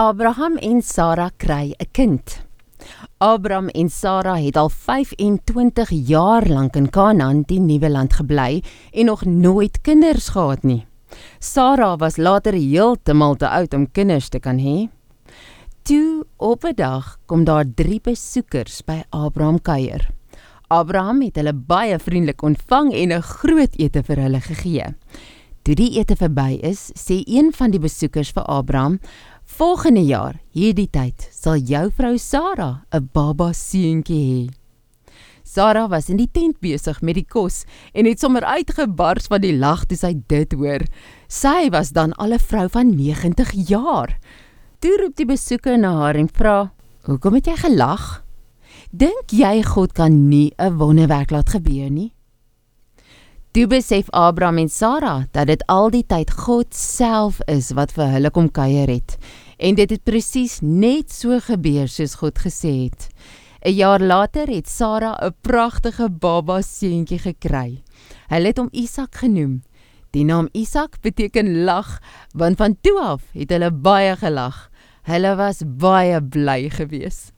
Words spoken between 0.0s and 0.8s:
Abraham en